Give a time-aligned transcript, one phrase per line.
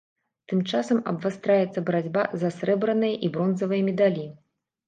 [0.51, 4.27] Тым часам абвастраецца барацьба за срэбраныя і бронзавыя медалі.